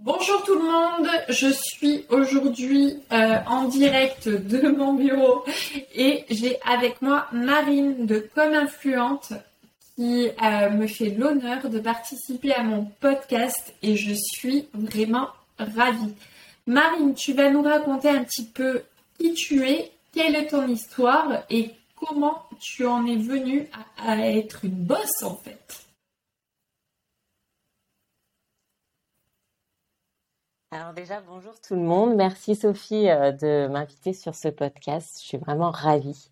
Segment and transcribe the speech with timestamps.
[0.00, 5.44] Bonjour tout le monde, je suis aujourd'hui euh, en direct de mon bureau
[5.92, 9.32] et j'ai avec moi Marine de Comme Influente
[9.96, 16.14] qui euh, me fait l'honneur de participer à mon podcast et je suis vraiment ravie.
[16.68, 18.82] Marine, tu vas nous raconter un petit peu
[19.18, 24.28] qui tu es, quelle est ton histoire et comment tu en es venue à, à
[24.28, 25.87] être une bosse en fait.
[30.70, 32.14] Alors déjà, bonjour tout le monde.
[32.14, 35.18] Merci Sophie euh, de m'inviter sur ce podcast.
[35.18, 36.30] Je suis vraiment ravie.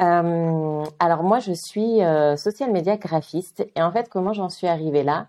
[0.00, 4.68] Euh, alors moi, je suis euh, social media graphiste et en fait, comment j'en suis
[4.68, 5.26] arrivée là?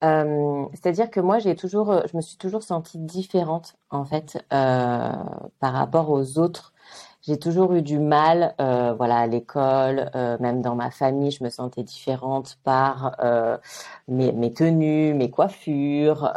[0.00, 6.10] C'est-à-dire que moi, j'ai toujours, je me suis toujours sentie différente en fait par rapport
[6.10, 6.72] aux autres
[7.26, 11.42] j'ai toujours eu du mal, euh, voilà, à l'école, euh, même dans ma famille, je
[11.42, 13.58] me sentais différente par euh,
[14.06, 16.32] mes, mes, tenues, mes coiffures,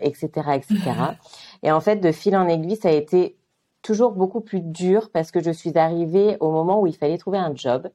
[0.00, 0.80] etc., etc.
[1.62, 3.36] Et en fait, de fil en aiguille, ça a été
[3.82, 7.38] toujours beaucoup plus dur parce que je suis arrivée au moment où il fallait trouver
[7.38, 7.88] un job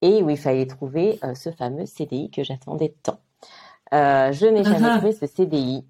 [0.00, 3.18] et où il fallait trouver ce fameux CDI que j'attendais tant.
[3.90, 4.98] je n'ai jamais uh-huh.
[4.98, 5.84] trouvé ce CDI.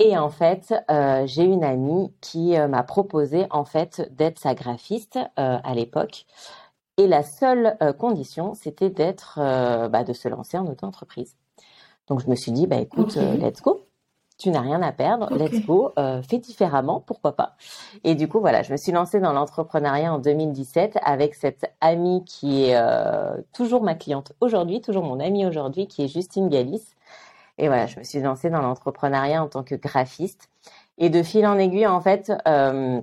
[0.00, 4.54] Et en fait, euh, j'ai une amie qui euh, m'a proposé en fait d'être sa
[4.54, 6.26] graphiste euh, à l'époque.
[6.96, 9.40] Et la seule condition, c'était d'être,
[9.88, 11.34] bah, de se lancer en auto-entreprise.
[12.06, 13.84] Donc je me suis dit, bah écoute, let's go.
[14.38, 17.56] Tu n'as rien à perdre, let's go, fais différemment, pourquoi pas?
[18.04, 22.24] Et du coup, voilà, je me suis lancée dans l'entrepreneuriat en 2017 avec cette amie
[22.24, 22.80] qui est
[23.52, 26.94] toujours ma cliente aujourd'hui, toujours mon amie aujourd'hui, qui est Justine Galis,
[27.58, 30.48] et voilà, je me suis lancée dans l'entrepreneuriat en tant que graphiste.
[30.98, 33.00] Et de fil en aiguille, en fait, euh,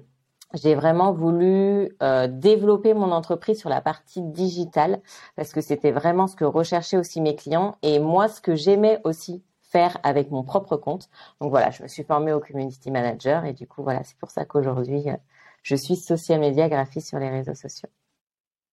[0.54, 5.02] j'ai vraiment voulu euh, développer mon entreprise sur la partie digitale
[5.36, 9.00] parce que c'était vraiment ce que recherchaient aussi mes clients et moi ce que j'aimais
[9.04, 11.10] aussi faire avec mon propre compte.
[11.40, 14.30] Donc voilà, je me suis formée au community manager et du coup voilà, c'est pour
[14.30, 15.16] ça qu'aujourd'hui euh,
[15.64, 17.90] je suis social media graphiste sur les réseaux sociaux.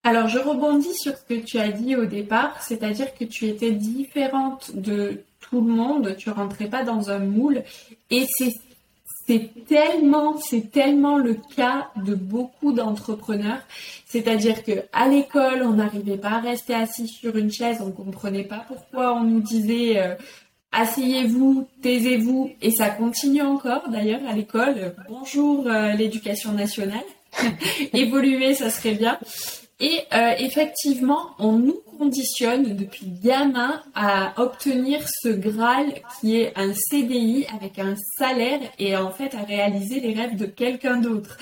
[0.03, 3.72] Alors je rebondis sur ce que tu as dit au départ, c'est-à-dire que tu étais
[3.72, 7.62] différente de tout le monde, tu rentrais pas dans un moule.
[8.10, 8.53] Et c'est
[9.69, 13.60] tellement, c'est tellement le cas de beaucoup d'entrepreneurs.
[14.06, 18.44] C'est-à-dire que à l'école, on n'arrivait pas à rester assis sur une chaise, on comprenait
[18.44, 20.15] pas pourquoi on nous disait euh,
[20.72, 24.94] asseyez-vous, taisez-vous, et ça continue encore d'ailleurs à l'école.
[25.09, 27.05] Bonjour euh, l'éducation nationale,
[27.93, 29.19] évoluer, ça serait bien.
[29.81, 35.87] Et euh, effectivement, on nous conditionne depuis gamin à obtenir ce Graal
[36.21, 40.47] qui est un CDI avec un salaire et en fait à réaliser les rêves de
[40.47, 41.38] quelqu'un d'autre.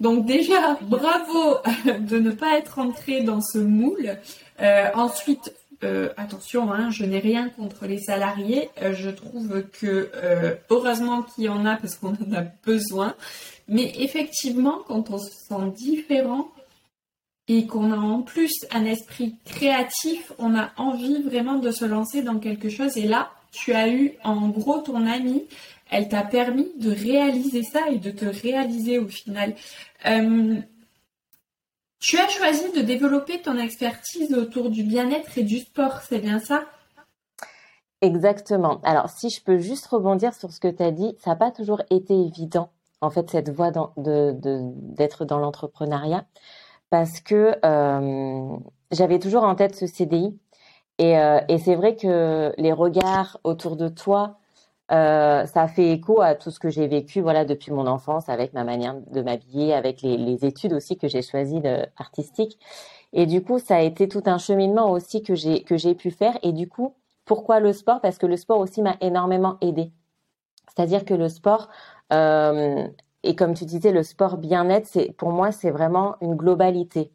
[0.00, 1.56] Donc déjà, bravo
[2.00, 4.18] de ne pas être entré dans ce moule.
[4.60, 8.68] Euh, ensuite, euh, attention, hein, je n'ai rien contre les salariés.
[8.82, 10.10] je trouve que
[10.68, 13.14] heureusement qu'il y en a parce qu'on en a besoin.
[13.66, 16.48] Mais effectivement, quand on se sent différent,
[17.48, 22.22] et qu'on a en plus un esprit créatif, on a envie vraiment de se lancer
[22.22, 22.96] dans quelque chose.
[22.96, 25.46] Et là, tu as eu en gros ton amie,
[25.90, 29.54] elle t'a permis de réaliser ça et de te réaliser au final.
[30.06, 30.56] Euh,
[31.98, 36.38] tu as choisi de développer ton expertise autour du bien-être et du sport, c'est bien
[36.38, 36.64] ça?
[38.00, 38.80] Exactement.
[38.84, 41.50] Alors, si je peux juste rebondir sur ce que tu as dit, ça n'a pas
[41.50, 42.70] toujours été évident,
[43.00, 46.24] en fait, cette voie d'être dans l'entrepreneuriat
[46.90, 47.54] parce que
[48.90, 50.38] j'avais toujours en tête ce CDI.
[50.98, 54.38] Et, euh, et c'est vrai que les regards autour de toi,
[54.90, 58.52] euh, ça fait écho à tout ce que j'ai vécu voilà depuis mon enfance avec
[58.54, 61.62] ma manière de m'habiller, avec les, études aussi que j'ai choisies
[61.96, 62.58] artistiques.
[63.12, 66.38] Et du coup, ça a été tout un cheminement aussi que j'ai pu faire.
[66.42, 66.94] Et du coup,
[67.24, 68.00] pourquoi le sport?
[68.00, 69.92] Parce que le sport aussi m'a énormément aidé.
[70.68, 71.68] C'est-à-dire que le sport,
[73.22, 77.10] et comme tu disais, le sport bien-être, c'est pour moi, c'est vraiment une globalité.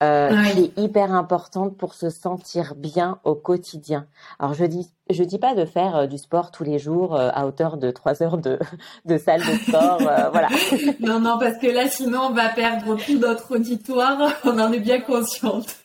[0.00, 4.06] Euh, qui est hyper importante pour se sentir bien au quotidien.
[4.38, 7.30] Alors je dis je dis pas de faire euh, du sport tous les jours euh,
[7.34, 8.60] à hauteur de trois heures de,
[9.06, 10.50] de salle de sport, euh, voilà.
[11.00, 14.78] Non non parce que là sinon on va perdre tout notre auditoire, on en est
[14.78, 15.78] bien consciente.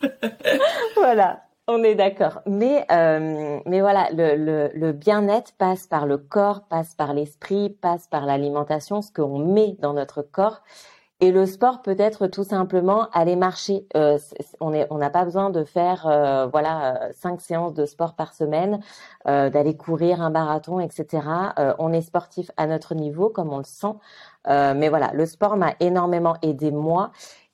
[0.96, 1.42] voilà.
[1.68, 2.42] On est d'accord.
[2.46, 7.70] Mais, euh, mais voilà, le, le, le bien-être passe par le corps, passe par l'esprit,
[7.70, 10.62] passe par l'alimentation, ce qu'on met dans notre corps.
[11.24, 13.88] Et le sport peut être tout simplement aller marcher.
[13.96, 14.18] Euh,
[14.60, 18.82] on n'a pas besoin de faire euh, voilà cinq séances de sport par semaine,
[19.30, 21.26] euh, d'aller courir un marathon, etc.
[21.60, 23.94] Euh, on est sportif à notre niveau, comme on le sent.
[24.50, 27.12] mais voilà, le sport m'a énormément aidé moi.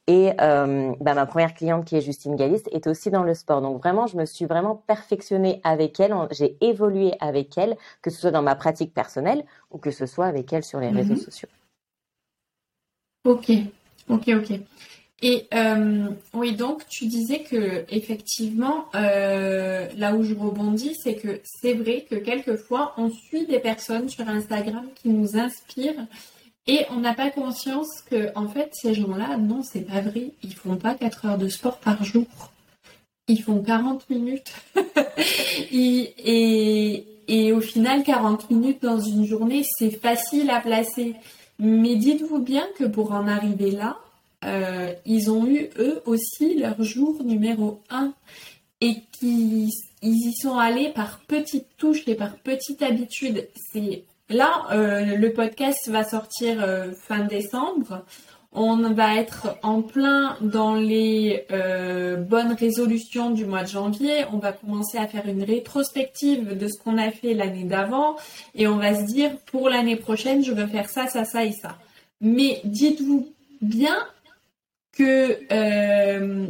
[0.09, 3.61] Et euh, bah, ma première cliente qui est Justine Galliste est aussi dans le sport.
[3.61, 6.15] Donc vraiment, je me suis vraiment perfectionnée avec elle.
[6.31, 10.25] J'ai évolué avec elle, que ce soit dans ma pratique personnelle ou que ce soit
[10.25, 11.19] avec elle sur les réseaux mhm.
[11.19, 11.49] sociaux.
[13.23, 13.51] Ok,
[14.09, 14.59] ok, ok.
[15.21, 21.39] Et euh, oui, donc tu disais que effectivement, euh, là où je rebondis, c'est que
[21.43, 26.07] c'est vrai que quelquefois on suit des personnes sur Instagram qui nous inspirent
[26.69, 30.53] et on n'a pas conscience que en fait ces gens-là, non, c'est pas vrai, ils
[30.53, 32.27] font pas 4 heures de sport par jour,
[33.27, 34.53] ils font 40 minutes.
[35.71, 41.15] et, et au final, 40 minutes dans une journée, c'est facile à placer.
[41.57, 43.97] Mais dites-vous bien que pour en arriver là,
[44.45, 48.13] euh, ils ont eu eux aussi leur jour numéro 1
[48.81, 49.69] et qu'ils
[50.03, 53.47] y sont allés par petites touches et par petites habitudes.
[53.73, 58.05] C'est là euh, le podcast va sortir euh, fin décembre.
[58.51, 61.45] On va être en plein dans les
[62.17, 64.25] bonnes résolutions du mois de janvier.
[64.33, 68.15] On va commencer à faire une rétrospective de ce qu'on a fait l'année d'avant
[68.55, 71.51] et on va se dire pour l'année prochaine, je veux faire ça, ça, ça et
[71.51, 71.77] ça.
[72.21, 73.31] Mais dites-vous
[73.61, 73.97] bien
[74.93, 76.47] que euh,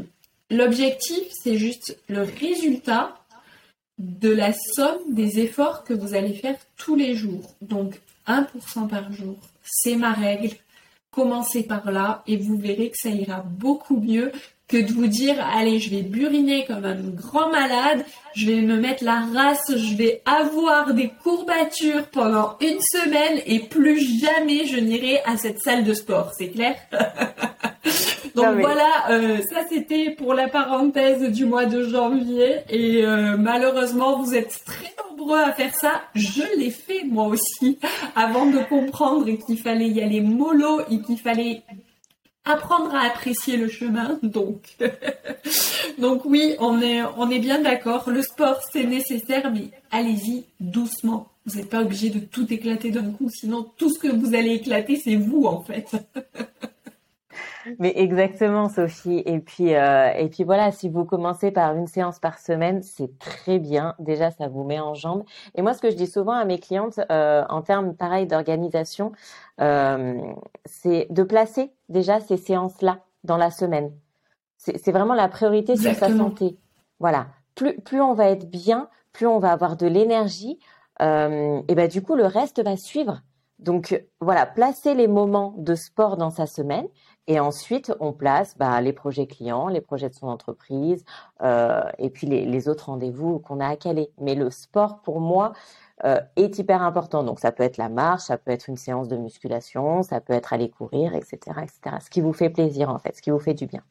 [0.49, 3.15] l'objectif, c'est juste le résultat
[3.99, 7.53] de la somme des efforts que vous allez faire tous les jours.
[7.61, 10.55] Donc 1% par jour, c'est ma règle.
[11.11, 14.31] Commencez par là et vous verrez que ça ira beaucoup mieux
[14.69, 18.05] que de vous dire allez je vais buriner comme un grand malade,
[18.35, 23.61] je vais me mettre la race, je vais avoir des courbatures pendant une semaine et
[23.61, 26.75] plus jamais je n'irai à cette salle de sport, c'est clair?
[28.41, 34.21] Donc voilà, euh, ça c'était pour la parenthèse du mois de janvier et euh, malheureusement
[34.21, 36.01] vous êtes très nombreux à faire ça.
[36.15, 37.79] Je l'ai fait moi aussi
[38.15, 41.63] avant de comprendre qu'il fallait y aller mollo et qu'il fallait
[42.45, 44.19] apprendre à apprécier le chemin.
[44.23, 44.77] Donc,
[45.97, 48.09] donc oui, on est, on est bien d'accord.
[48.09, 51.27] Le sport, c'est nécessaire, mais allez-y doucement.
[51.45, 54.53] Vous n'êtes pas obligé de tout éclater d'un coup, sinon tout ce que vous allez
[54.53, 55.91] éclater, c'est vous en fait.
[57.77, 59.21] Mais exactement, Sophie.
[59.25, 63.17] Et puis, euh, et puis voilà, si vous commencez par une séance par semaine, c'est
[63.19, 63.95] très bien.
[63.99, 65.23] Déjà, ça vous met en jambes.
[65.55, 69.11] Et moi, ce que je dis souvent à mes clientes, euh, en termes pareil d'organisation,
[69.61, 70.19] euh,
[70.65, 73.91] c'est de placer déjà ces séances-là dans la semaine.
[74.57, 76.57] C'est vraiment la priorité sur sa santé.
[76.99, 77.27] Voilà.
[77.55, 80.59] Plus, plus on va être bien, plus on va avoir de l'énergie.
[80.99, 83.21] Et ben du coup, le reste va suivre.
[83.59, 86.87] Donc voilà, placer les moments de sport dans sa semaine.
[87.29, 91.05] Et ensuite, on place bah, les projets clients, les projets de son entreprise,
[91.43, 94.09] euh, et puis les, autres rendez-vous qu'on a à caler.
[94.19, 95.53] Mais le sport, pour moi,
[96.05, 97.23] euh, est hyper important.
[97.23, 100.33] Donc, ça peut être la marche, ça peut être une séance de musculation, ça peut
[100.33, 101.97] être aller courir, etc., etc.
[102.03, 103.83] Ce qui vous fait plaisir, en fait, ce qui vous fait du bien.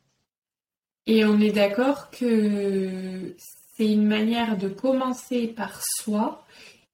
[1.06, 6.42] Et on est d'accord que c'est une manière de commencer par soi.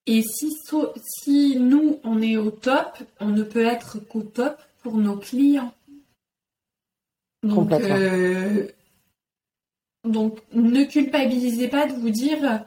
[0.05, 5.17] Et si nous, on est au top, on ne peut être qu'au top pour nos
[5.17, 5.73] clients.
[7.47, 8.67] Donc, euh,
[10.03, 12.65] donc, ne culpabilisez pas de vous dire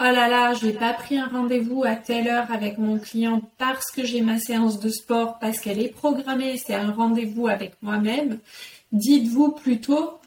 [0.00, 3.42] Oh là là, je n'ai pas pris un rendez-vous à telle heure avec mon client
[3.58, 7.72] parce que j'ai ma séance de sport, parce qu'elle est programmée, c'est un rendez-vous avec
[7.82, 8.38] moi-même.
[8.92, 10.18] Dites-vous plutôt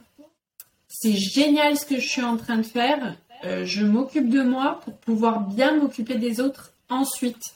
[0.94, 3.16] c'est génial ce que je suis en train de faire,
[3.46, 7.56] euh, je m'occupe de moi pour pouvoir bien m'occuper des autres ensuite.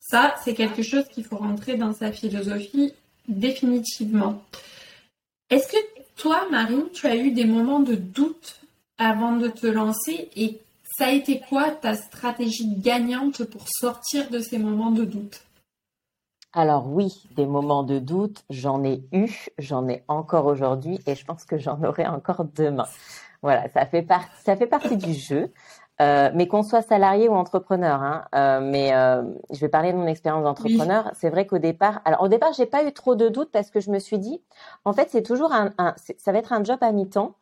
[0.00, 2.92] Ça, c'est quelque chose qu'il faut rentrer dans sa philosophie
[3.28, 4.42] définitivement.
[5.48, 5.76] Est-ce que
[6.16, 8.60] toi, Marine, tu as eu des moments de doute
[8.98, 10.60] avant de te lancer et
[10.98, 15.42] ça a été quoi ta stratégie gagnante pour sortir de ces moments de doute?
[16.52, 21.24] Alors oui, des moments de doute, j'en ai eu, j'en ai encore aujourd'hui et je
[21.24, 22.86] pense que j'en aurai encore demain.
[23.42, 24.06] Voilà, ça fait,
[24.42, 25.52] ça fait partie du jeu.
[26.02, 29.96] Euh, mais qu'on soit salarié ou entrepreneur, hein, euh, mais euh, je vais parler de
[29.96, 31.10] mon expérience d'entrepreneur.
[31.14, 33.80] C'est vrai qu'au départ, alors au départ, j'ai pas eu trop de doutes parce que
[33.80, 34.42] je me suis dit,
[34.84, 35.72] en fait, c'est toujours un,
[36.18, 37.36] ça va être un job à mi-temps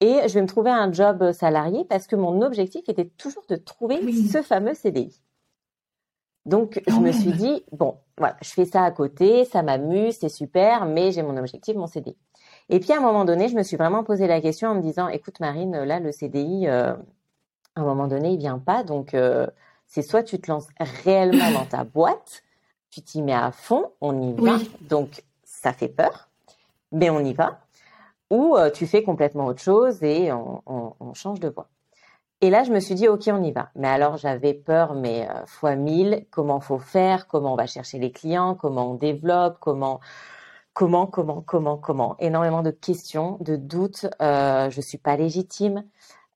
[0.00, 3.54] et je vais me trouver un job salarié parce que mon objectif était toujours de
[3.54, 5.22] trouver ce fameux CDI.
[6.46, 10.30] Donc, je me suis dit, bon, voilà, je fais ça à côté, ça m'amuse, c'est
[10.30, 12.16] super, mais j'ai mon objectif, mon CDI.
[12.70, 14.80] Et puis, à un moment donné, je me suis vraiment posé la question en me
[14.80, 16.66] disant, écoute, Marine, là, le CDI,
[17.80, 18.82] à un moment donné, il vient pas.
[18.84, 19.46] Donc, euh,
[19.86, 20.68] c'est soit tu te lances
[21.04, 22.42] réellement dans ta boîte,
[22.90, 24.58] tu t'y mets à fond, on y va.
[24.82, 26.28] Donc, ça fait peur,
[26.92, 27.60] mais on y va.
[28.30, 31.68] Ou euh, tu fais complètement autre chose et on, change de voie.
[32.40, 33.70] Et là, je me suis dit, OK, on y va.
[33.74, 37.98] Mais alors, j'avais peur, mais euh, fois mille, comment faut faire, comment on va chercher
[37.98, 40.00] les clients, comment on développe, comment
[40.72, 44.06] comment, comment, comment, comment, énormément de questions, de doutes.
[44.22, 45.84] Euh, je suis pas légitime,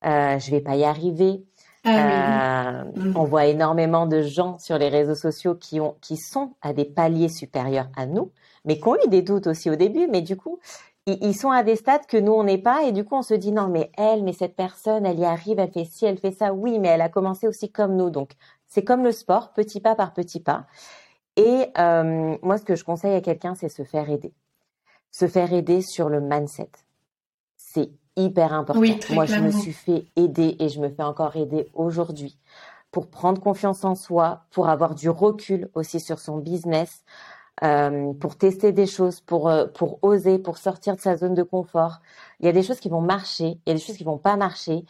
[0.05, 1.43] euh, je vais pas y arriver.
[1.83, 3.13] Ah euh, mm.
[3.15, 6.85] On voit énormément de gens sur les réseaux sociaux qui ont, qui sont à des
[6.85, 8.31] paliers supérieurs à nous,
[8.65, 10.07] mais qui ont eu des doutes aussi au début.
[10.07, 10.59] Mais du coup,
[11.05, 13.35] ils, sont à des stades que nous on n'est pas, et du coup on se
[13.35, 16.31] dit non, mais elle, mais cette personne, elle y arrive, elle fait ci, elle fait
[16.31, 16.53] ça.
[16.53, 18.31] Oui, mais elle a commencé aussi comme nous, donc
[18.67, 20.65] c'est comme le sport, petit pas par petit pas.
[21.35, 24.33] Et euh, moi, ce que je conseille à quelqu'un, c'est se faire aider.
[25.11, 26.71] Se faire aider sur le mindset.
[27.55, 28.81] C'est hyper important.
[29.11, 32.37] moi, je me suis fait aider et je me fais encore aider aujourd'hui
[32.91, 37.03] pour prendre confiance en soi, pour avoir du recul aussi sur son business,
[37.63, 41.43] euh, pour tester des choses, pour, euh, pour oser, pour sortir de sa zone de
[41.43, 41.99] confort.
[42.39, 44.17] Il y a des choses qui vont marcher, il y a des choses qui vont
[44.17, 44.85] pas marcher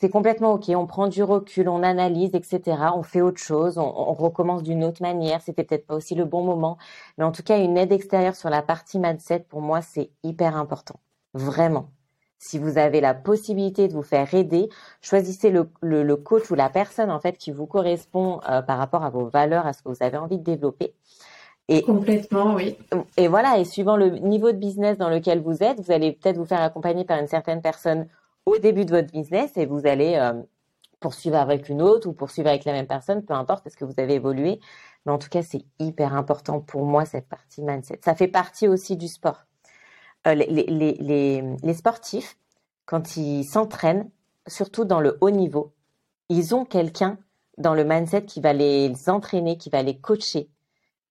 [0.00, 0.68] c'est complètement OK.
[0.70, 2.76] On prend du recul, on analyse, etc.
[2.94, 5.40] On fait autre chose, on, recommence d'une autre manière.
[5.42, 6.78] C'était peut-être pas aussi le bon moment.
[7.16, 10.56] Mais en tout cas, une aide extérieure sur la partie mindset, pour moi, c'est hyper
[10.56, 11.00] important.
[11.34, 11.90] Vraiment.
[12.38, 14.68] Si vous avez la possibilité de vous faire aider,
[15.00, 19.10] choisissez le, coach ou la personne en fait qui vous correspond euh, par rapport à
[19.10, 20.94] vos valeurs, à ce que vous avez envie de développer.
[21.68, 22.78] Et, Complètement, oui.
[23.16, 26.38] Et voilà, et suivant le niveau de business dans lequel vous êtes, vous allez peut-être
[26.38, 28.08] vous faire accompagner par une certaine personne
[28.46, 30.32] au début de votre business et vous allez euh,
[31.00, 33.94] poursuivre avec une autre ou poursuivre avec la même personne, peu importe parce que vous
[33.98, 34.60] avez évolué.
[35.04, 38.00] Mais en tout cas, c'est hyper important pour moi cette partie mindset.
[38.04, 39.44] Ça fait partie aussi du sport.
[40.26, 42.36] Euh, les, sportifs,
[42.86, 44.10] quand ils s'entraînent,
[44.46, 45.72] surtout dans le haut niveau,
[46.28, 47.18] ils ont quelqu'un
[47.56, 50.48] dans le mindset qui va les entraîner, qui va les coacher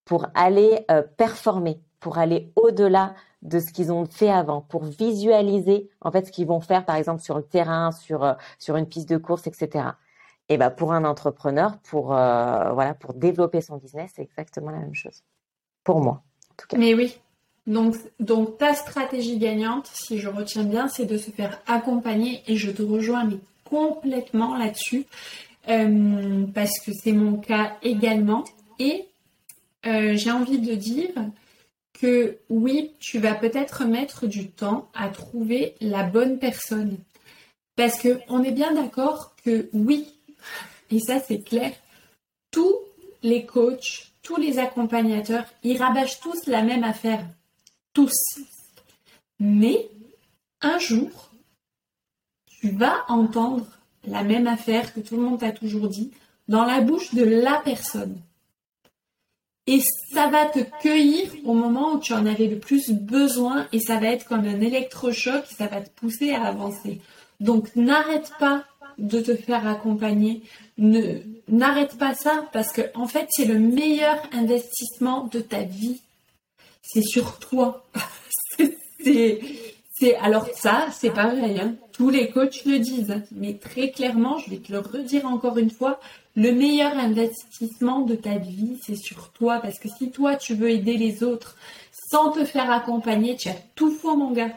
[0.06, 5.90] pour aller euh, performer, pour aller au-delà de ce qu'ils ont fait avant pour visualiser
[6.02, 8.88] en fait ce qu'ils vont faire par exemple sur le terrain, sur euh, sur une
[8.88, 9.90] piste de course, etc.
[10.50, 14.96] Et ben pour un entrepreneur, pour voilà, pour développer son business, c'est exactement la même
[14.96, 15.24] chose.
[15.84, 16.78] Pour moi, en tout cas.
[16.78, 17.20] Mais oui.
[17.68, 17.96] Donc
[18.58, 22.82] ta stratégie gagnante, si je retiens bien, c'est de se faire accompagner et je te
[22.82, 23.30] rejoins
[23.66, 25.06] complètement là-dessus
[25.68, 28.46] euh, parce que c'est mon cas également
[28.80, 29.06] et
[29.84, 31.12] j'ai envie de dire
[32.00, 36.98] que oui, tu vas peut-être mettre du temps à trouver la bonne personne.
[37.76, 40.08] Parce que on est bien d'accord que oui,
[40.92, 41.72] et ça c'est clair,
[42.52, 42.76] tous
[43.24, 47.26] les coachs, tous les accompagnateurs, ils rabâchent tous la même affaire.
[47.98, 48.38] Tous.
[49.40, 49.90] Mais
[50.62, 51.32] un jour,
[52.46, 53.66] tu vas entendre
[54.06, 56.12] la même affaire que tout le monde t'a toujours dit
[56.48, 58.22] dans la bouche de la personne.
[59.66, 59.82] Et
[60.14, 63.98] ça va te cueillir au moment où tu en avais le plus besoin et ça
[63.98, 67.02] va être comme un électrochoc, ça va te pousser à avancer.
[67.40, 68.64] Donc n'arrête pas
[69.00, 70.44] de te faire accompagner.
[70.78, 76.00] Ne, n'arrête pas ça parce que en fait c'est le meilleur investissement de ta vie.
[76.90, 77.86] C'est sur toi.
[79.04, 81.60] c'est, alors ça, c'est pareil.
[81.60, 81.76] Hein.
[81.92, 85.70] Tous les coachs le disent, mais très clairement, je vais te le redire encore une
[85.70, 86.00] fois,
[86.36, 89.60] le meilleur investissement de ta vie, c'est sur toi.
[89.60, 91.58] Parce que si toi, tu veux aider les autres
[92.10, 94.52] sans te faire accompagner, tu as tout faux, mon gars.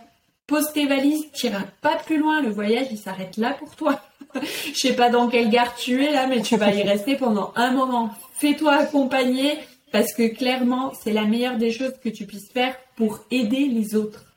[0.46, 2.42] Pose tes valises, tu n'iras pas plus loin.
[2.42, 4.00] Le voyage, il s'arrête là pour toi.
[4.34, 7.52] Je sais pas dans quelle gare tu es là, mais tu vas y rester pendant
[7.56, 8.10] un moment.
[8.34, 9.58] Fais-toi accompagner
[9.92, 13.94] parce que clairement, c'est la meilleure des choses que tu puisses faire pour aider les
[13.94, 14.30] autres.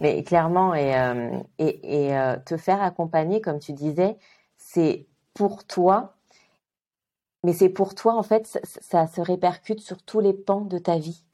[0.00, 4.16] Mais clairement, et, euh, et, euh, te faire accompagner, comme tu disais,
[4.56, 6.16] c'est pour toi,
[7.44, 10.98] mais c'est pour toi, en fait, ça, se répercute sur tous les pans de ta
[10.98, 11.24] vie.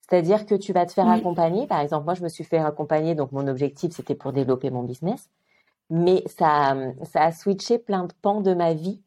[0.00, 1.66] C'est-à-dire que tu vas te faire accompagner.
[1.66, 4.82] Par exemple, moi, je me suis fait accompagner, donc mon objectif, c'était pour développer mon
[4.82, 5.30] business.
[5.88, 9.00] Mais ça, ça a switché plein de pans de ma vie.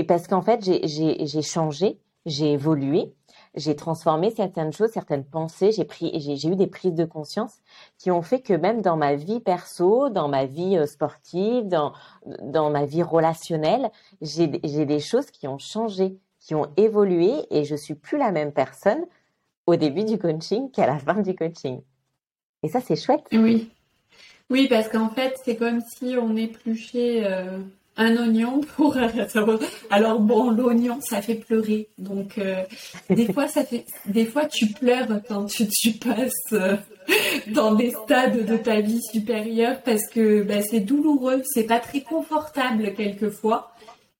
[0.00, 3.12] Et parce qu'en fait, j'ai changé, j'ai évolué
[3.54, 7.60] j'ai transformé certaines choses, certaines pensées, j'ai eu des prises de conscience
[7.98, 11.92] qui ont fait que même dans ma vie perso, dans ma vie euh, sportive, dans,
[12.42, 13.90] dans ma vie relationnelle,
[14.22, 18.52] j'ai des choses qui ont changé, qui ont évolué et je suis plus la même
[18.52, 19.04] personne
[19.66, 21.80] au début du coaching qu'à la fin du coaching.
[22.62, 23.26] Et ça, c'est chouette.
[23.32, 23.70] Oui.
[24.48, 27.24] Oui, parce qu'en fait, c'est comme si on épluchait
[28.00, 28.96] un oignon pour
[29.90, 31.88] alors bon l'oignon ça fait pleurer.
[31.98, 32.62] Donc euh,
[33.10, 36.76] des fois ça fait des fois tu pleures quand tu, passes euh,
[37.48, 42.00] dans des stades de ta vie supérieure parce que bah, c'est douloureux c'est pas très
[42.00, 43.72] confortable quelquefois.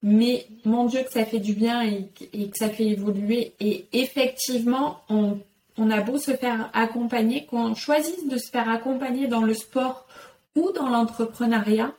[0.03, 2.09] Mais mon dieu que ça fait du bien et,
[2.49, 3.53] que ça fait évoluer.
[3.61, 5.39] Et effectivement on,
[5.79, 10.07] on a beau se faire accompagner qu'on choisisse de se faire accompagner dans le sport
[10.55, 11.93] ou dans l'entrepreneuriat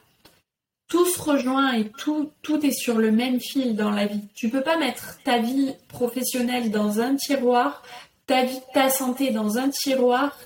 [0.91, 2.33] tout se rejoint et tout,
[2.63, 4.27] est sur le même fil dans la vie.
[4.35, 7.81] Tu peux pas mettre ta vie professionnelle dans un tiroir,
[8.27, 10.37] ta vie, ta santé dans un tiroir,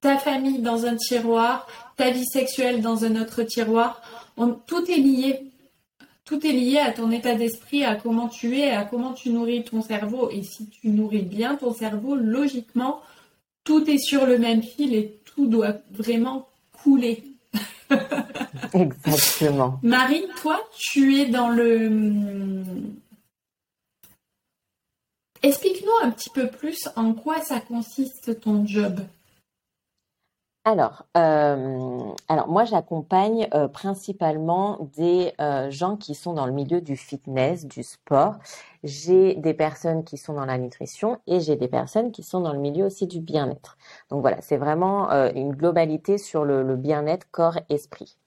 [0.00, 4.00] ta famille dans un tiroir, ta vie sexuelle dans un autre tiroir.
[4.66, 5.50] tout est lié.
[6.24, 9.64] Tout est lié à ton état d'esprit, à comment tu es, à comment tu nourris
[9.64, 10.30] ton cerveau.
[10.30, 13.00] Et si tu nourris bien ton cerveau, logiquement,
[13.64, 16.48] tout est sur le même fil et tout doit vraiment
[16.84, 17.31] couler.
[18.74, 19.78] Exactement.
[19.82, 22.62] Marie, toi, tu es dans le...
[25.42, 29.00] Explique-nous un petit peu plus en quoi ça consiste ton job.
[30.64, 36.80] Alors, euh, alors moi j'accompagne euh, principalement des euh, gens qui sont dans le milieu
[36.80, 38.36] du fitness, du sport.
[38.84, 42.52] J'ai des personnes qui sont dans la nutrition et j'ai des personnes qui sont dans
[42.52, 43.76] le milieu aussi du bien-être.
[44.08, 48.18] Donc voilà, c'est vraiment une globalité sur le, le bien-être corps-esprit.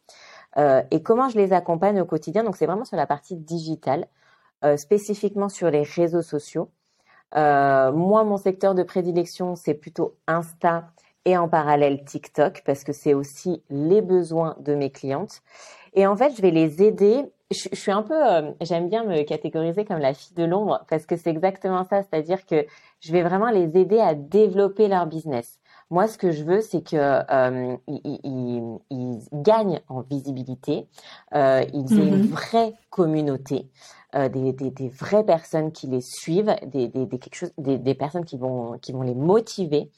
[0.58, 2.44] et comment je les accompagne au quotidien?
[2.44, 4.08] Donc c'est vraiment sur la partie digitale,
[4.78, 6.70] spécifiquement sur les réseaux sociaux.
[7.34, 10.86] moi, mon secteur de prédilection, c'est plutôt Insta
[11.26, 15.42] et en parallèle TikTok parce que c'est aussi les besoins de mes clientes.
[15.94, 17.26] Et en fait, je vais les aider.
[17.52, 21.06] Je, suis un peu, euh, j'aime bien me catégoriser comme la fille de l'ombre parce
[21.06, 22.66] que c'est exactement ça, c'est-à-dire que
[23.02, 25.60] je vais vraiment les aider à développer leur business.
[25.92, 30.88] Moi, ce que je veux, c'est que euh, ils, gagnent en visibilité,
[31.36, 32.28] euh, ils aient une mhm.
[32.28, 33.70] vraie communauté,
[34.16, 38.26] euh, des, des, des, vraies personnes qui les suivent, des, des, quelque chose, des, personnes
[38.26, 39.92] qui vont, qui vont les motiver.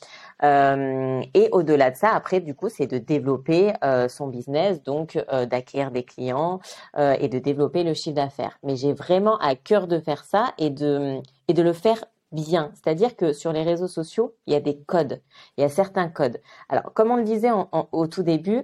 [0.44, 3.72] Euh, et au-delà de ça, après, du coup, c'est de développer
[4.10, 5.18] son business, donc
[5.50, 6.60] d'acquérir des clients
[6.98, 8.60] et de développer le chiffre d'affaires.
[8.64, 12.72] Mais j'ai vraiment à cœur de faire ça et de, et de le faire bien.
[12.74, 15.22] C'est-à-dire que sur les réseaux sociaux, il y a des codes.
[15.58, 16.42] Il y a certains codes.
[16.70, 17.52] Alors, comme on le disait
[17.92, 18.64] au tout début,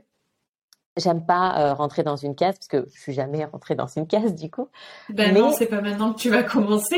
[0.98, 4.08] j'aime pas euh, rentrer dans une case parce que je suis jamais rentrée dans une
[4.08, 4.70] case du coup.
[5.10, 6.98] Ben non, c'est pas maintenant que tu vas commencer.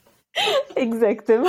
[0.76, 1.48] Exactement.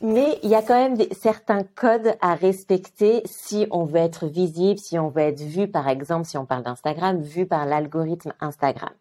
[0.00, 4.26] Mais il y a quand même des, certains codes à respecter si on veut être
[4.26, 8.32] visible, si on veut être vu, par exemple, si on parle d'Instagram, vu par l'algorithme
[8.40, 8.92] Instagram.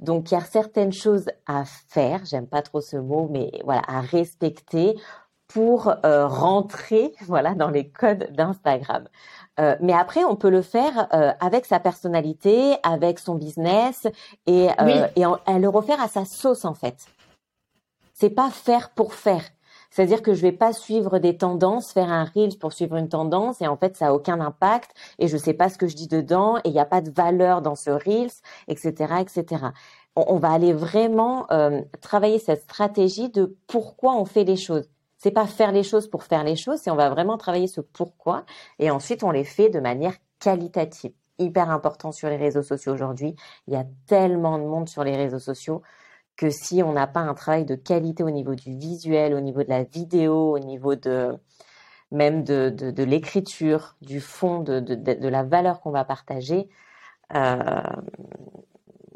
[0.00, 3.82] Donc il y a certaines choses à faire, j'aime pas trop ce mot, mais voilà,
[3.86, 4.96] à respecter
[5.46, 9.06] pour euh, rentrer voilà dans les codes d'Instagram.
[9.58, 14.06] Euh, mais après, on peut le faire euh, avec sa personnalité, avec son business
[14.46, 17.06] et, et, et le refaire à sa sauce en fait.
[18.14, 19.42] C'est pas faire pour faire.
[19.90, 23.60] C'est-à-dire que je vais pas suivre des tendances, faire un reels pour suivre une tendance
[23.60, 26.08] et en fait ça a aucun impact et je sais pas ce que je dis
[26.08, 28.30] dedans et il n'y a pas de valeur dans ce reels,
[28.68, 29.66] etc., etc.
[30.16, 34.88] On, va aller vraiment euh, travailler cette stratégie de pourquoi on fait les choses.
[35.16, 37.80] C'est pas faire les choses pour faire les choses, c'est on va vraiment travailler ce
[37.80, 38.44] pourquoi
[38.78, 41.12] et ensuite on les fait de manière qualitative.
[41.38, 43.34] Hyper important sur les réseaux sociaux aujourd'hui.
[43.66, 45.82] Il y a tellement de monde sur les réseaux sociaux
[46.40, 49.62] que si on n'a pas un travail de qualité au niveau du visuel, au niveau
[49.62, 51.36] de la vidéo, au niveau de
[52.12, 56.66] même de, de, l'écriture, du fond, de, de, la valeur qu'on va partager,
[57.34, 57.82] euh,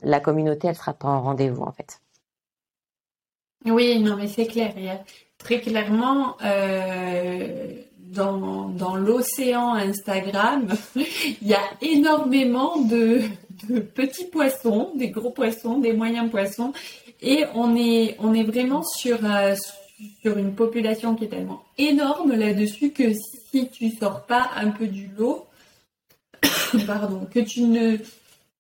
[0.02, 2.02] la communauté, elle sera pas en rendez-vous en fait.
[3.64, 4.74] Oui, non, mais c'est clair.
[5.38, 13.22] Très clairement euh, dans, dans l'océan Instagram, il y a énormément de,
[13.70, 16.74] de petits poissons, des gros poissons, des moyens poissons,
[17.24, 19.54] et on est, vraiment sur, euh,
[20.20, 24.86] sur une population qui est tellement énorme là-dessus que si tu sors pas un peu
[24.86, 25.46] du lot,
[26.86, 27.96] pardon, que tu ne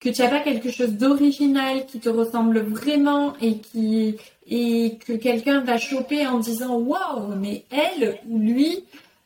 [0.00, 5.14] que tu n'as pas quelque chose d'original qui te ressemble vraiment et qui et que
[5.14, 8.84] quelqu'un va choper en disant waouh mais elle ou lui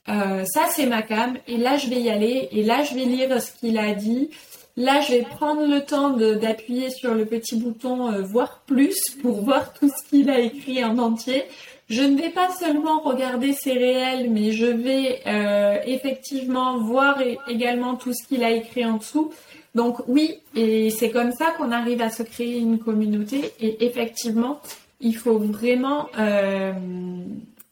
[0.09, 3.07] euh, ça c'est ma cam et là je vais y aller et là je vais
[3.07, 4.31] lire ce qu'il a dit
[4.79, 9.43] Là, je vais prendre le temps d'appuyer sur le petit bouton euh, voir plus pour
[9.43, 11.43] voir tout ce qu'il a écrit en entier.
[11.89, 17.97] Je ne vais pas seulement regarder ses réels, mais je vais euh, effectivement voir également
[17.97, 19.33] tout ce qu'il a écrit en dessous.
[19.75, 23.53] Donc oui, et c'est comme ça qu'on arrive à se créer une communauté.
[23.59, 24.61] Et effectivement,
[25.01, 26.73] il faut vraiment, euh,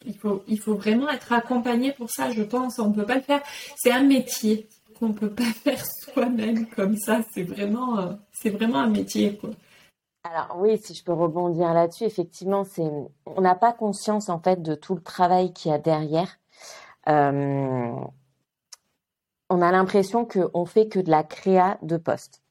[0.05, 2.33] il faut, il faut vraiment être accompagné pour ça.
[2.33, 3.43] Je pense, on ne peut pas le faire.
[3.77, 4.67] C'est un métier
[4.99, 7.21] qu'on peut pas faire soi-même comme ça.
[7.33, 9.51] C'est vraiment, euh, c'est vraiment un métier, quoi.
[10.25, 12.91] Alors oui, si je peux rebondir là-dessus, effectivement, c'est,
[13.27, 16.39] on n'a pas conscience en fait de tout le travail qu'il y a derrière.
[17.09, 17.95] Euh,
[19.49, 22.43] on a l'impression qu'on fait que de la créa de poste.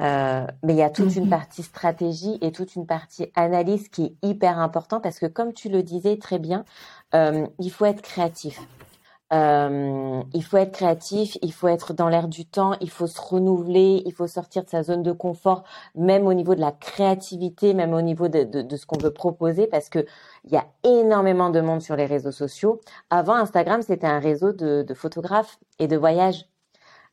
[0.00, 1.30] Euh, mais il y a toute une mhm.
[1.30, 5.68] partie stratégie et toute une partie analyse qui est hyper important parce que comme tu
[5.68, 6.64] le disais très bien,
[7.12, 8.60] il faut être créatif.
[9.34, 13.20] Euh, il faut être créatif, il faut être dans l'air du temps, il faut se
[13.20, 15.64] renouveler, il faut sortir de sa zone de confort,
[15.96, 19.66] même au niveau de la créativité, même au niveau de, de, ce qu'on veut proposer,
[19.66, 20.06] parce que
[20.44, 22.80] il y a énormément de monde sur les réseaux sociaux.
[23.10, 26.46] Avant, Instagram, c'était un réseau de, de, photographes et de voyages.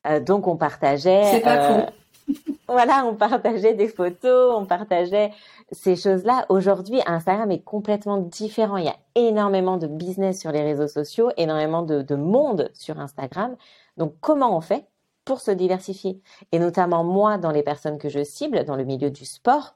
[0.05, 1.23] Euh, donc, on partageait.
[1.31, 1.85] C'est pas euh,
[2.67, 5.31] voilà, on partageait des photos, on partageait
[5.71, 6.45] ces choses-là.
[6.49, 8.77] Aujourd'hui, Instagram est complètement différent.
[8.77, 13.55] Il y a énormément de business sur les réseaux sociaux, énormément de, monde sur Instagram.
[13.97, 14.85] Donc, comment on fait
[15.25, 16.21] pour se diversifier?
[16.51, 19.75] Et notamment moi, dans les personnes que je cible, dans le milieu du sport,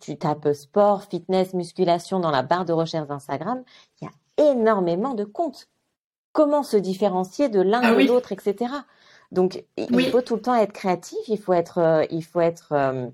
[0.00, 3.64] tu tapes sport, fitness, musculation dans la barre de recherche d'Instagram,
[4.00, 5.68] il y a énormément de comptes.
[6.32, 8.72] Comment se différencier de l'un ah de l'autre, etc.
[9.32, 12.72] Donc, il faut tout le temps être créatif, il faut être, euh, il faut être
[12.72, 13.08] euh,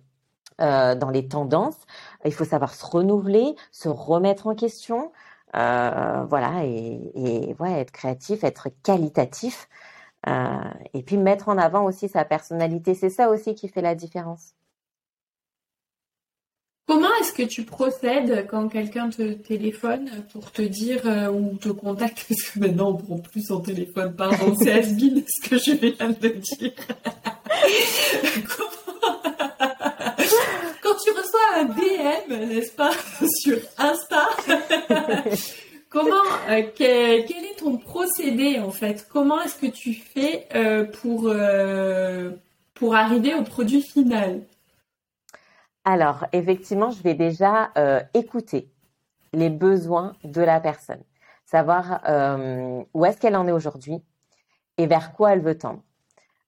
[0.60, 1.78] euh, dans les tendances,
[2.24, 5.12] il faut savoir se renouveler, se remettre en question,
[5.54, 9.68] voilà, et, ouais, être créatif, être qualitatif,
[10.26, 12.94] et puis mettre en avant aussi sa personnalité.
[12.94, 14.54] C'est ça aussi qui fait la différence.
[16.86, 21.68] Comment est-ce que tu procèdes quand quelqu'un te téléphone pour te dire euh, ou te
[21.68, 22.24] contacte?
[22.28, 26.10] Parce que maintenant on prend plus son téléphone, pardon, c'est Asbin ce que je viens
[26.10, 26.72] de dire.
[30.82, 32.90] quand tu reçois un DM, n'est-ce pas,
[33.40, 34.28] sur Insta,
[35.88, 36.16] comment,
[36.48, 39.06] euh, quel, est ton procédé en fait?
[39.08, 41.32] Comment est-ce que tu fais euh, pour,
[42.74, 44.42] pour arriver au produit final?
[45.84, 48.70] Alors, effectivement, je vais déjà euh, écouter
[49.32, 51.02] les besoins de la personne,
[51.44, 54.02] savoir euh, où est-ce qu'elle en est aujourd'hui
[54.78, 55.80] et vers quoi elle veut tendre.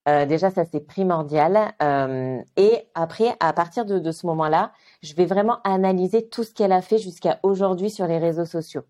[0.06, 1.74] Euh, déjà, ça c'est primordial.
[2.56, 6.82] et après, à partir de, ce moment-là, je vais vraiment analyser tout ce qu'elle a
[6.82, 8.82] fait jusqu'à aujourd'hui sur les réseaux sociaux.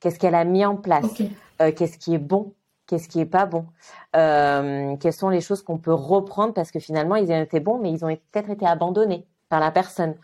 [0.00, 1.22] Qu'est-ce qu'elle a mis en place
[1.58, 2.54] Qu'est-ce qui est bon
[2.86, 3.66] Qu'est-ce qui est pas bon
[4.12, 7.92] Quelles sont les choses qu'on peut reprendre parce que finalement ils ont été bons, mais
[7.92, 10.14] ils ont peut-être été abandonnés par la personne.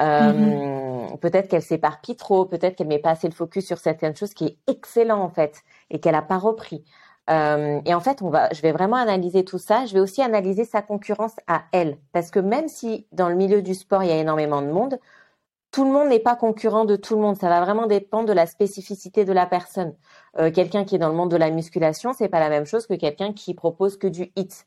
[0.00, 1.18] Euh, mm-hmm.
[1.18, 4.44] Peut-être qu'elle s'éparpille trop, peut-être qu'elle met pas assez le focus sur certaines choses qui
[4.44, 6.84] est excellent en fait et qu'elle a pas repris.
[7.28, 9.84] Euh, et en fait, on va, je vais vraiment analyser tout ça.
[9.86, 13.62] Je vais aussi analyser sa concurrence à elle, parce que même si dans le milieu
[13.62, 14.98] du sport il y a énormément de monde,
[15.72, 17.36] tout le monde n'est pas concurrent de tout le monde.
[17.36, 19.94] Ça va vraiment dépendre de la spécificité de la personne.
[20.38, 22.86] Euh, quelqu'un qui est dans le monde de la musculation, c'est pas la même chose
[22.86, 24.66] que quelqu'un qui propose que du hit.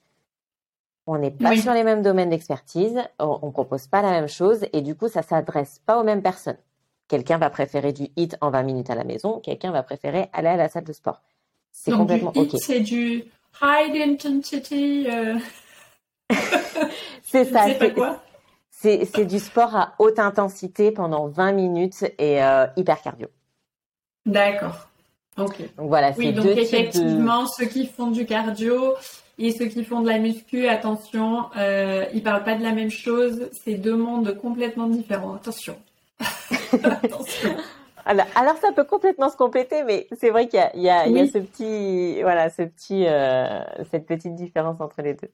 [1.11, 4.67] On n'est pas sur les mêmes domaines d'expertise, on, ne propose pas la même chose
[4.73, 6.59] et du coup, ça s'adresse pas aux mêmes personnes.
[7.07, 10.49] Quelqu'un va préférer du hit en 20 minutes à la maison, quelqu'un va préférer aller
[10.49, 11.23] à la salle de sport.
[11.71, 13.23] C'est complètement du hit, C'est du
[13.59, 15.07] high intensity.
[15.09, 15.39] Euh.
[17.23, 17.65] c'est ça.
[18.69, 23.29] C'est du sport à haute intensité pendant 20 minutes et euh, hyper cardio.
[24.27, 24.87] D'accord.
[25.39, 25.57] Ok.
[25.75, 28.93] Donc voilà, c'est deux effectivement, ceux qui font du cardio,
[29.39, 32.91] et ceux qui font de la muscu, attention, euh, ils parlent pas de la même
[32.91, 33.49] chose.
[33.63, 35.35] C'est deux mondes complètement différents.
[35.35, 35.77] Attention.
[36.83, 37.49] attention.
[38.05, 42.49] Alors, ça peut complètement se compléter, mais c'est vrai qu'il y, a, ce petit, voilà,
[42.49, 45.29] ce petit, euh, cette petite différence entre les deux.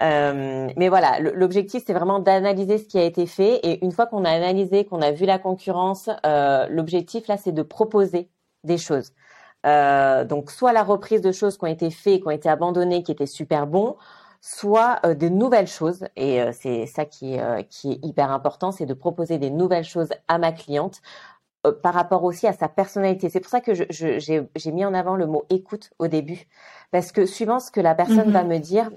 [0.00, 4.06] Euh, mais voilà, l'objectif c'est vraiment d'analyser ce qui a été fait et une fois
[4.06, 8.28] qu'on a analysé, qu'on a vu la concurrence, euh, l'objectif là c'est de proposer
[8.62, 9.12] des choses.
[9.68, 13.02] Euh, donc soit la reprise de choses qui ont été faites, qui ont été abandonnées,
[13.02, 13.96] qui étaient super bons,
[14.40, 16.06] soit euh, des nouvelles choses.
[16.16, 17.36] Et euh, c'est ça qui,
[17.68, 21.00] qui est hyper important, c'est de proposer des nouvelles choses à ma cliente
[21.82, 23.28] par rapport aussi à sa personnalité.
[23.28, 26.46] C'est pour ça que j'ai mis en avant le mot écoute au début,
[26.92, 28.46] parce que suivant ce que la personne va mm-hmm.
[28.46, 28.90] me dire,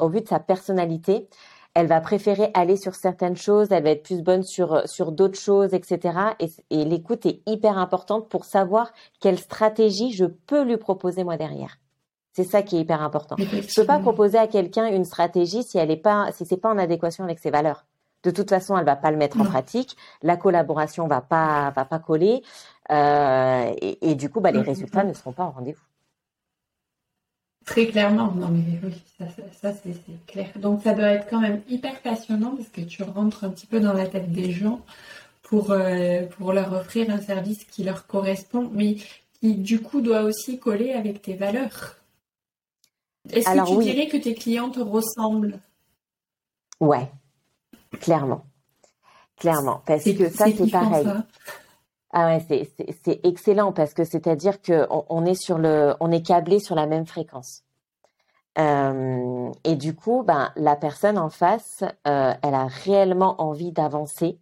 [0.00, 1.28] au vu de sa personnalité,
[1.74, 5.38] elle va préférer aller sur certaines choses, elle va être plus bonne sur, sur d'autres
[5.38, 6.18] choses, etc.
[6.70, 11.78] Et, l'écoute est hyper importante pour savoir quelle stratégie je peux lui proposer moi derrière.
[12.32, 13.36] C'est ça qui est hyper important.
[13.38, 16.56] Je ne peux pas proposer à quelqu'un une stratégie si elle est pas, si c'est
[16.56, 17.84] pas en adéquation avec ses valeurs.
[18.24, 19.96] De toute façon, elle va pas le mettre en pratique.
[20.22, 22.42] La collaboration va pas, va pas coller.
[22.90, 25.82] Euh, et, du coup, bah, les résultats ne seront pas en rendez-vous.
[27.64, 29.02] Très clairement, non mais oui,
[29.60, 30.48] ça, c'est clair.
[30.56, 33.80] Donc ça doit être quand même hyper passionnant parce que tu rentres un petit peu
[33.80, 34.80] dans la tête des gens
[35.42, 38.96] pour, euh, pour leur offrir un service qui leur correspond, mais
[39.40, 41.96] qui du coup doit aussi coller avec tes valeurs.
[43.32, 45.58] Est-ce que tu dirais que tes clients te ressemblent?
[46.80, 47.10] Ouais,
[48.00, 48.44] clairement.
[49.38, 51.06] Clairement, parce que ça c'est pareil.
[52.16, 52.68] Ah ouais,
[53.04, 56.86] c'est excellent parce que c'est-à-dire qu'on on est sur le, on est câblé sur la
[56.86, 57.64] même fréquence.
[58.56, 64.38] Euh, et du coup, ben la personne en face, euh, elle a réellement envie d'avancer.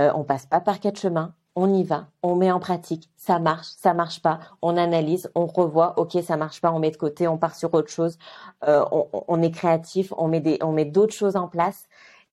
[0.00, 3.38] Euh, on passe pas par quatre chemins, on y va, on met en pratique, ça
[3.38, 6.96] marche, ça marche pas, on analyse, on revoit, ok, ça marche pas, on met de
[6.96, 8.18] côté, on part sur autre chose,
[8.66, 11.87] on, est créatif, on met d'autres choses en place.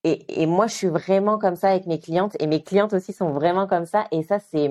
[0.05, 3.31] Et, moi, je suis vraiment comme ça avec mes clientes, et mes clientes aussi sont
[3.31, 4.05] vraiment comme ça.
[4.11, 4.69] Et ça, c'est,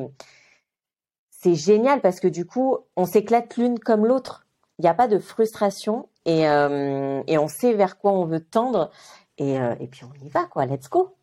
[1.54, 4.46] génial parce que du coup, on s'éclate l'une comme l'autre.
[4.78, 8.40] Il n'y a pas de frustration et, euh, et on sait vers quoi on veut
[8.40, 8.90] tendre.
[9.38, 10.66] Et, euh, et puis on y va, quoi.
[10.66, 11.16] Let's go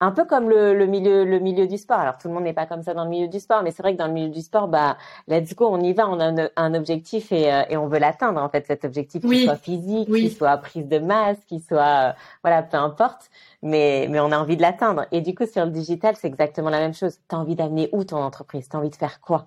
[0.00, 1.98] un peu comme le, le, milieu le milieu du sport.
[1.98, 3.82] Alors tout le monde n'est pas comme ça dans le milieu du sport, mais c'est
[3.82, 6.26] vrai que dans le milieu du sport, bah let's go, on y va, on a
[6.26, 9.56] un, un objectif et, euh, et on veut l'atteindre en fait cet objectif, qu'il soit
[9.56, 13.30] physique, qu'il soit prise de masse, qu'il soit euh, voilà peu importe,
[13.62, 15.06] mais mais on a envie de l'atteindre.
[15.12, 17.18] Et du coup sur le digital, c'est exactement la même chose.
[17.28, 18.68] T'as envie d'amener où ton entreprise?
[18.68, 19.46] T'as envie de faire quoi?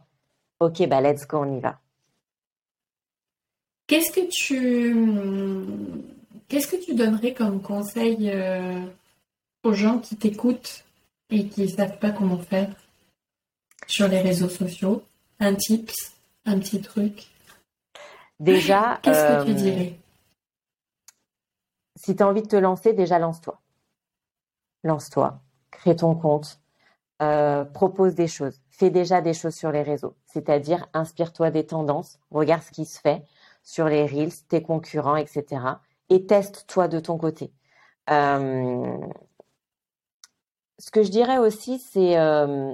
[0.59, 1.79] Ok, bah let's go, on y va.
[3.87, 5.65] Qu'est-ce que tu
[6.47, 8.79] qu'est-ce que tu donnerais comme conseil euh
[9.63, 10.85] aux gens qui t'écoutent
[11.29, 12.69] et qui ne savent pas comment faire
[13.87, 15.03] sur les réseaux sociaux.
[15.39, 16.13] Un tips,
[16.45, 17.27] un petit truc.
[18.39, 19.99] Déjà, qu'est-ce que tu euh, dirais?
[21.95, 23.59] Si tu as envie de te lancer, déjà lance-toi.
[24.83, 25.41] Lance-toi,
[25.71, 26.61] crée ton compte,
[27.21, 32.17] euh, propose des choses, fais déjà des choses sur les réseaux, c'est-à-dire inspire-toi des tendances,
[32.31, 33.25] regarde ce qui se fait
[33.61, 35.61] sur les reels, tes concurrents, etc.
[36.07, 37.51] Et teste-toi de ton côté.
[38.09, 38.97] Euh,
[40.79, 42.73] ce que je dirais aussi, c'est euh,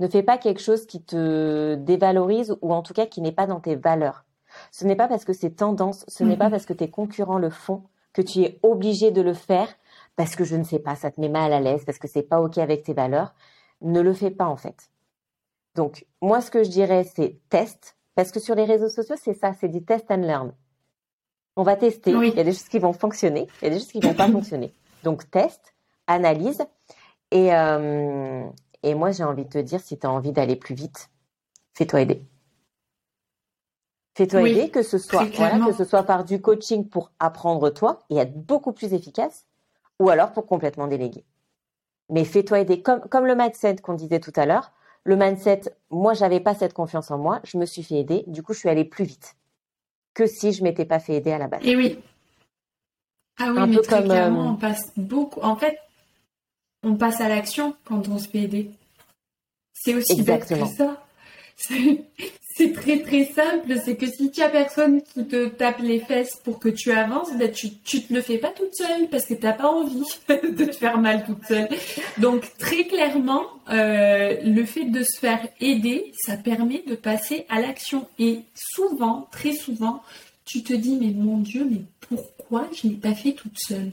[0.00, 3.46] ne fais pas quelque chose qui te dévalorise ou en tout cas qui n'est pas
[3.46, 4.24] dans tes valeurs.
[4.70, 6.50] Ce n'est pas parce que c'est tendance, ce n'est pas mm-hmm.
[6.50, 9.68] parce que tes concurrents le font que tu es obligé de le faire
[10.16, 12.22] parce que je ne sais pas, ça te met mal à l'aise, parce que c'est
[12.22, 13.32] pas ok avec tes valeurs.
[13.80, 14.90] Ne le fais pas en fait.
[15.74, 19.34] Donc moi, ce que je dirais, c'est test, parce que sur les réseaux sociaux, c'est
[19.34, 20.52] ça, c'est du test and learn.
[21.56, 22.10] On va tester.
[22.10, 24.14] Il y a des choses qui vont fonctionner, il y a des choses qui vont
[24.14, 24.72] pas fonctionner.
[25.02, 25.71] Donc teste,
[26.06, 26.62] analyse.
[27.30, 28.44] Et, euh,
[28.82, 31.10] et moi, j'ai envie de te dire, si tu as envie d'aller plus vite,
[31.74, 32.22] fais-toi aider.
[34.14, 38.16] Fais-toi aider, que ce soit que ce soit par du coaching pour apprendre toi et
[38.18, 39.46] être beaucoup plus efficace,
[39.98, 41.24] ou alors pour complètement déléguer.
[42.10, 44.72] Mais fais-toi aider, comme, comme le mindset qu'on disait tout à l'heure.
[45.04, 48.42] Le mindset, moi, j'avais pas cette confiance en moi, je me suis fait aider, du
[48.42, 49.34] coup, je suis allée plus vite
[50.14, 51.60] que si je m'étais pas fait aider à la base.
[51.64, 51.98] Et oui.
[53.38, 55.40] Ah oui, mais très clairement, euh, on passe beaucoup.
[55.40, 55.78] En fait,
[56.82, 58.70] on passe à l'action quand on se fait aider.
[59.72, 61.04] C'est aussi bête que ça.
[62.54, 66.36] C'est très très simple, c'est que si tu as personne qui te tape les fesses
[66.44, 69.34] pour que tu avances, ben tu, tu te le fais pas toute seule parce que
[69.34, 71.68] tu n'as pas envie de te faire mal toute seule.
[72.18, 77.60] Donc très clairement, euh, le fait de se faire aider, ça permet de passer à
[77.60, 78.06] l'action.
[78.18, 80.02] Et souvent, très souvent,
[80.44, 83.92] tu te dis mais mon Dieu, mais pourquoi je n'ai pas fait toute seule?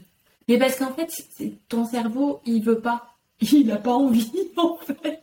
[0.50, 1.08] Mais parce qu'en fait,
[1.68, 3.06] ton cerveau, il veut pas.
[3.52, 5.22] Il n'a pas envie, en fait.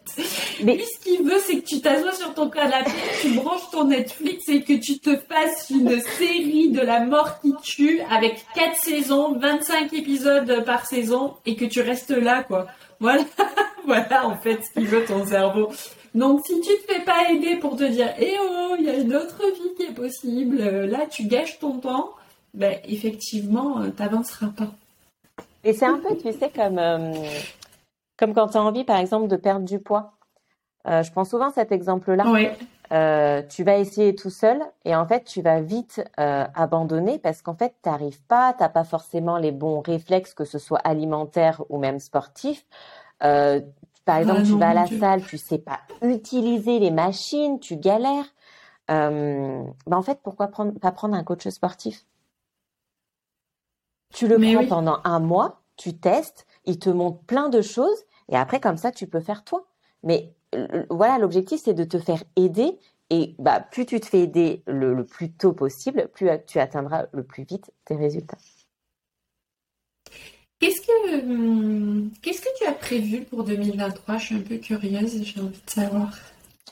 [0.63, 3.83] Mais Lui, ce qu'il veut, c'est que tu t'assoies sur ton canapé, tu branches ton
[3.83, 8.75] Netflix et que tu te fasses une série de la mort qui tue avec 4
[8.77, 12.67] saisons, 25 épisodes par saison et que tu restes là, quoi.
[13.01, 13.25] Voilà,
[13.85, 15.67] voilà, en fait, ce qu'il veut ton cerveau.
[16.15, 18.95] Donc, si tu te fais pas aider pour te dire, eh oh, il y a
[18.95, 22.13] une autre vie qui est possible, là, tu gâches ton temps,
[22.53, 24.71] ben, effectivement, euh, t'avanceras pas.
[25.67, 27.11] Et c'est un peu, tu sais, comme, euh,
[28.17, 30.13] comme quand tu as envie, par exemple, de perdre du poids.
[30.87, 32.23] Euh, je prends souvent cet exemple-là.
[32.27, 32.47] Oui.
[32.93, 37.53] Euh, tu vas essayer tout seul et en fait, tu vas vite abandonner parce qu'en
[37.53, 41.61] fait, tu n'arrives pas, tu n'as pas forcément les bons réflexes, que ce soit alimentaire
[41.67, 42.65] ou même sportif.
[43.19, 47.75] par exemple, ah tu vas à la salle, tu sais pas utiliser les machines, tu
[47.75, 48.33] galères.
[48.87, 52.05] Ben en fait, pourquoi prendre, pas prendre un coach sportif?
[54.13, 58.35] Tu le prends pendant un mois, tu testes, il te montre plein de choses et
[58.35, 59.67] après comme ça tu peux faire toi.
[60.03, 60.33] Mais
[60.89, 62.77] voilà, l'objectif c'est de te faire aider
[63.09, 67.23] et bah plus tu te fais aider le, plus tôt possible, plus tu atteindras le
[67.23, 68.37] plus vite tes résultats.
[70.59, 75.23] Qu'est-ce que hum, qu'est-ce que tu as prévu pour 2023 Je suis un peu curieuse,
[75.23, 76.11] j'ai envie de savoir.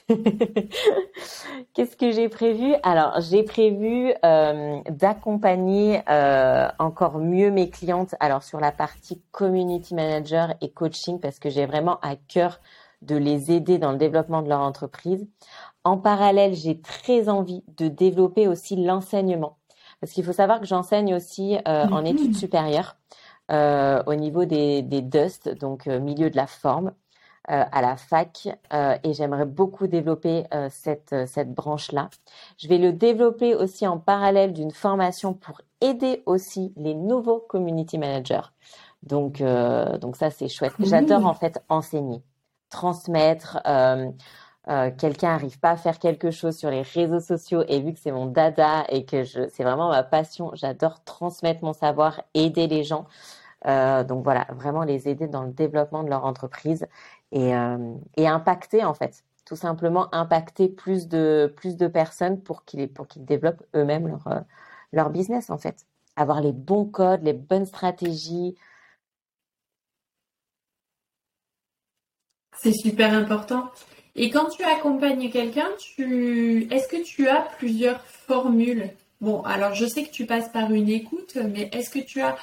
[1.73, 2.75] Qu'est-ce que j'ai prévu?
[2.83, 8.13] Alors, j'ai prévu euh, d'accompagner euh, encore mieux mes clientes.
[8.19, 12.59] Alors, sur la partie community manager et coaching, parce que j'ai vraiment à cœur
[13.01, 15.27] de les aider dans le développement de leur entreprise.
[15.83, 19.57] En parallèle, j'ai très envie de développer aussi l'enseignement.
[20.01, 22.07] Parce qu'il faut savoir que j'enseigne aussi euh, en mm-hmm.
[22.07, 22.97] études supérieures
[23.49, 26.93] au niveau des, des DUST, donc milieu de la forme.
[27.51, 32.09] Euh, à la fac euh, et j'aimerais beaucoup développer euh, cette, cette branche-là.
[32.57, 37.99] Je vais le développer aussi en parallèle d'une formation pour aider aussi les nouveaux community
[37.99, 38.49] managers.
[39.03, 39.43] Donc,
[40.01, 40.73] donc ça, c'est chouette.
[40.79, 42.23] J'adore en fait enseigner
[42.71, 43.59] transmettre.
[44.97, 48.11] quelqu'un n'arrive pas à faire quelque chose sur les réseaux sociaux et vu que c'est
[48.11, 53.05] mon dada et que c'est vraiment ma passion, j'adore transmettre mon savoir, aider les gens.
[53.63, 56.87] donc voilà, vraiment les aider dans le développement de leur entreprise
[57.35, 57.51] et,
[58.17, 63.07] et impacter en fait tout simplement impacter plus de, plus de personnes pour qu'ils pour
[63.15, 64.41] développent eux-mêmes leur, euh,
[64.91, 65.85] leur business en fait.
[66.15, 68.55] Avoir les bons codes, les bonnes stratégies.
[72.57, 73.69] C'est super important.
[74.15, 78.89] Et quand tu accompagnes quelqu'un, tu est-ce que tu as plusieurs formules?
[79.21, 82.37] Bon, alors je sais que tu passes par une écoute, mais est-ce que tu as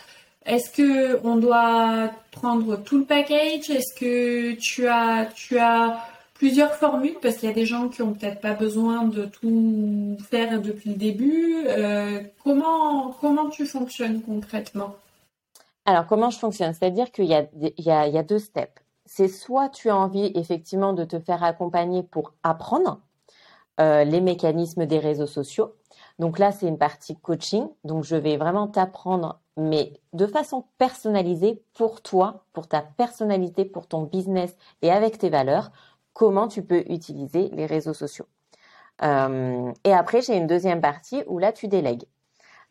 [0.47, 3.71] est-ce que on doit prendre tout le package?
[3.71, 5.99] Est-ce que tu as tu as
[6.35, 7.17] plusieurs formules?
[7.23, 10.91] Parce qu'il y a des gens qui ont peut-être pas besoin de tout faire depuis
[10.91, 11.65] le début.
[11.67, 14.97] Euh, comment, comment tu fonctionnes concrètement?
[15.85, 16.73] Alors, comment je fonctionne?
[16.75, 18.83] C'est-à-dire qu'il y a, il y, a, deux steps.
[19.05, 23.01] C'est soit tu as envie effectivement de te faire accompagner pour apprendre
[23.81, 25.75] euh, les mécanismes des réseaux sociaux.
[26.21, 27.67] Donc là, c'est une partie coaching.
[27.85, 33.87] Donc, je vais vraiment t'apprendre, mais de façon personnalisée pour toi, pour ta personnalité, pour
[33.87, 35.71] ton business et avec tes valeurs
[36.13, 38.27] comment tu peux utiliser les réseaux sociaux?
[39.03, 42.05] Euh, et après, j'ai une deuxième partie où là, tu délègues.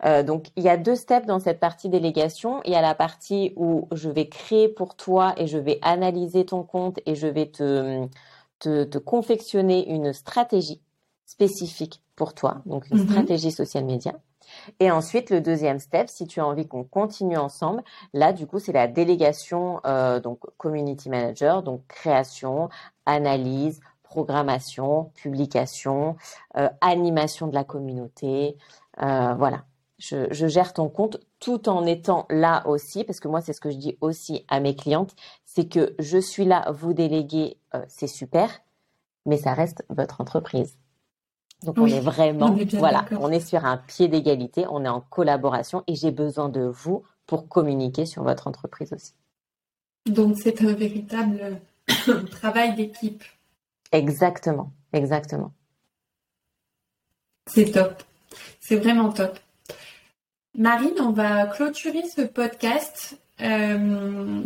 [0.05, 2.61] Euh, donc, il y a deux steps dans cette partie délégation.
[2.65, 6.45] Il y a la partie où je vais créer pour toi et je vais analyser
[6.45, 8.07] ton compte et je vais te,
[8.59, 10.81] te, confectionner une stratégie
[11.25, 13.09] spécifique pour toi, donc une mhm.
[13.09, 14.13] stratégie social media.
[14.79, 18.59] Et ensuite, le deuxième step, si tu as envie qu'on continue ensemble, là, du coup,
[18.59, 22.69] c'est la délégation, euh, donc community manager, donc création,
[23.05, 26.17] analyse, programmation, publication,
[26.57, 28.57] euh, animation de la communauté.
[29.01, 29.63] Euh, voilà,
[29.97, 33.71] je, gère ton compte tout en étant là aussi, parce que moi, c'est ce que
[33.71, 38.49] je dis aussi à mes clientes, c'est que je suis là, vous déléguer, c'est super,
[39.25, 40.77] mais ça reste votre entreprise.
[41.63, 45.83] Donc on est vraiment, voilà, on est sur un pied d'égalité, on est en collaboration
[45.87, 49.13] et j'ai besoin de vous pour communiquer sur votre entreprise aussi.
[50.07, 51.61] Donc c'est un véritable
[52.31, 53.23] travail d'équipe.
[53.91, 55.53] Exactement, exactement.
[57.47, 58.01] C'est top,
[58.59, 59.37] c'est vraiment top.
[60.57, 63.17] Marine, on va clôturer ce podcast.
[63.41, 64.43] Euh,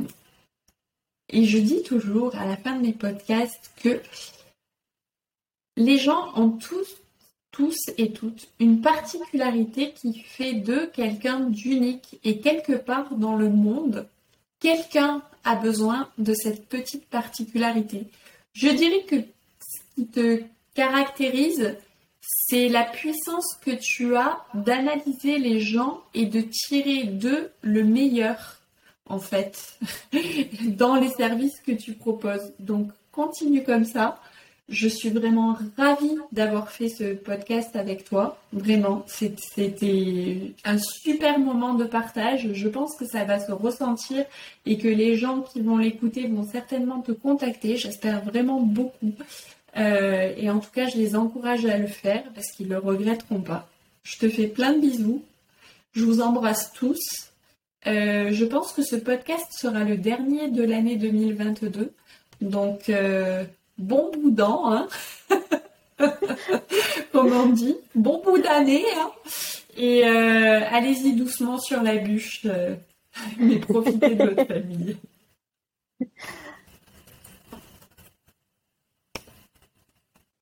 [1.30, 4.01] et je dis toujours à la fin de mes podcasts que
[5.75, 7.01] les gens ont tous
[7.56, 13.50] tous et toutes une particularité qui fait d'eux quelqu'un d'unique et quelque part dans le
[13.50, 14.08] monde,
[14.60, 18.08] quelqu'un a besoin de cette petite particularité.
[18.54, 20.41] Je dirais que ce qui te
[20.74, 21.78] caractérise,
[22.22, 28.60] c'est la puissance que tu as d'analyser les gens et de tirer d'eux le meilleur,
[29.08, 29.80] en fait,
[30.65, 32.54] dans les services que tu proposes.
[32.60, 34.20] Donc, continue comme ça.
[34.67, 38.39] Je suis vraiment ravie d'avoir fait ce podcast avec toi.
[38.51, 42.51] Vraiment, c'était un super moment de partage.
[42.51, 44.25] Je pense que ça va se ressentir
[44.65, 47.78] et que les gens qui vont l'écouter vont certainement te contacter.
[47.78, 49.13] J'espère vraiment beaucoup.
[49.78, 52.80] Euh, et en tout cas, je les encourage à le faire parce qu'ils ne le
[52.80, 53.69] regretteront pas.
[54.04, 55.23] Je te fais plein de bisous.
[55.93, 57.32] Je vous embrasse tous.
[57.86, 61.91] Euh, je pense que ce podcast sera le dernier de l'année 2022.
[62.41, 63.43] Donc, euh,
[63.78, 64.88] bon bout d'an, hein
[67.12, 68.86] comme on dit, bon bout d'année.
[68.98, 69.12] Hein
[69.78, 72.76] et euh, allez-y doucement sur la bûche, euh,
[73.38, 74.98] mais profitez de votre famille.